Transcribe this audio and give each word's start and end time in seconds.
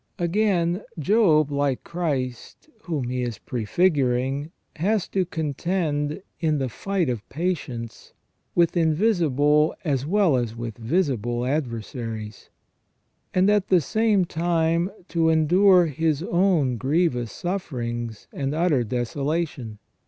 Again, 0.17 0.81
Job, 0.97 1.51
like 1.51 1.83
Christ, 1.83 2.69
whom 2.85 3.07
he 3.09 3.21
is 3.21 3.37
prefiguring, 3.37 4.51
has 4.77 5.07
to 5.09 5.25
contend, 5.27 6.23
in 6.39 6.57
the 6.57 6.69
fight 6.69 7.07
of 7.07 7.29
patience, 7.29 8.11
with 8.55 8.75
invisible 8.75 9.75
as 9.85 10.03
well 10.07 10.37
as 10.37 10.55
with 10.55 10.75
visible 10.79 11.45
adver 11.45 11.81
saries, 11.81 12.49
and 13.31 13.47
at 13.47 13.67
the 13.67 13.79
same 13.79 14.25
time 14.25 14.89
to 15.09 15.29
endure 15.29 15.85
his 15.85 16.23
own 16.23 16.77
grievous 16.77 17.31
sufferings 17.31 18.27
and 18.33 18.55
utter 18.55 18.83
desolation. 18.83 19.77